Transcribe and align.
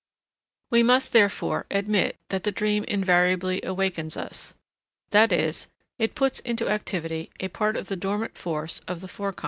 We 0.71 0.81
must, 0.81 1.13
therefore, 1.13 1.67
admit 1.69 2.17
that 2.29 2.41
the 2.43 2.51
dream 2.51 2.83
invariably 2.85 3.61
awakens 3.63 4.17
us, 4.17 4.55
that 5.11 5.31
is, 5.31 5.67
it 5.99 6.15
puts 6.15 6.39
into 6.39 6.67
activity 6.71 7.29
a 7.39 7.49
part 7.49 7.77
of 7.77 7.87
the 7.87 7.95
dormant 7.95 8.35
force 8.35 8.79
of 8.87 9.01
the 9.01 9.07
Forec. 9.07 9.37